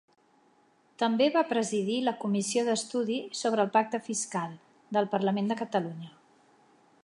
També 1.03 1.25
va 1.35 1.43
presidir 1.49 1.97
la 2.07 2.13
comissió 2.23 2.63
d'estudi 2.69 3.19
sobre 3.41 3.65
el 3.67 3.71
Pacte 3.77 4.01
Fiscal 4.11 4.59
del 4.97 5.11
Parlament 5.15 5.53
de 5.53 5.63
Catalunya. 5.65 6.11